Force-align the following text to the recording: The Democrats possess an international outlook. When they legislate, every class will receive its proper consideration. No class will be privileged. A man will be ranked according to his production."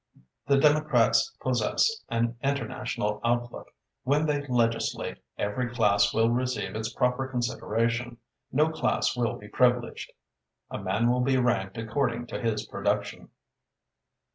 The 0.47 0.57
Democrats 0.57 1.29
possess 1.39 2.01
an 2.09 2.35
international 2.41 3.21
outlook. 3.23 3.69
When 4.01 4.25
they 4.25 4.43
legislate, 4.47 5.19
every 5.37 5.69
class 5.69 6.11
will 6.11 6.31
receive 6.31 6.75
its 6.75 6.91
proper 6.91 7.27
consideration. 7.27 8.17
No 8.51 8.69
class 8.71 9.15
will 9.15 9.35
be 9.37 9.47
privileged. 9.47 10.11
A 10.71 10.79
man 10.79 11.11
will 11.11 11.21
be 11.21 11.37
ranked 11.37 11.77
according 11.77 12.25
to 12.29 12.41
his 12.41 12.65
production." 12.65 13.29